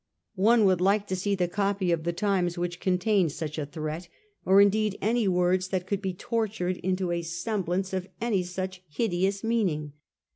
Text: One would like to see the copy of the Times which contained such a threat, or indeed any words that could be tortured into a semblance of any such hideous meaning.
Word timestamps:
One 0.41 0.65
would 0.65 0.81
like 0.81 1.05
to 1.09 1.15
see 1.15 1.35
the 1.35 1.47
copy 1.47 1.91
of 1.91 2.05
the 2.05 2.11
Times 2.11 2.57
which 2.57 2.79
contained 2.79 3.33
such 3.33 3.59
a 3.59 3.67
threat, 3.67 4.07
or 4.43 4.59
indeed 4.59 4.97
any 4.99 5.27
words 5.27 5.67
that 5.67 5.85
could 5.85 6.01
be 6.01 6.11
tortured 6.15 6.77
into 6.77 7.11
a 7.11 7.21
semblance 7.21 7.93
of 7.93 8.07
any 8.19 8.41
such 8.41 8.81
hideous 8.89 9.43
meaning. 9.43 9.93